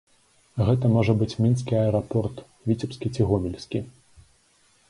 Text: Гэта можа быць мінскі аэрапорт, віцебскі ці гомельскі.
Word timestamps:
Гэта 0.69 0.85
можа 0.95 1.13
быць 1.19 1.37
мінскі 1.45 1.73
аэрапорт, 1.83 2.35
віцебскі 2.71 3.07
ці 3.15 3.21
гомельскі. 3.33 3.79